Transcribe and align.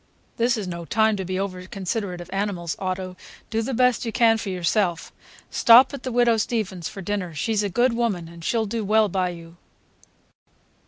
"This 0.37 0.57
is 0.57 0.67
no 0.67 0.83
time 0.83 1.15
to 1.17 1.23
be 1.23 1.39
over 1.39 1.67
considerate 1.67 2.21
of 2.21 2.29
animals, 2.33 2.75
Otto; 2.79 3.15
do 3.51 3.61
the 3.61 3.71
best 3.75 4.03
you 4.03 4.11
can 4.11 4.39
for 4.39 4.49
yourself. 4.49 5.11
Stop 5.51 5.93
at 5.93 6.01
the 6.01 6.11
Widow 6.11 6.37
Steavens's 6.37 6.89
for 6.89 7.03
dinner. 7.03 7.35
She's 7.35 7.61
a 7.61 7.69
good 7.69 7.93
woman, 7.93 8.27
and 8.27 8.43
she'll 8.43 8.65
do 8.65 8.83
well 8.83 9.09
by 9.09 9.29
you." 9.29 9.57